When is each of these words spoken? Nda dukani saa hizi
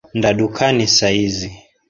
Nda 0.17 0.33
dukani 0.33 0.87
saa 0.87 1.07
hizi 1.09 1.51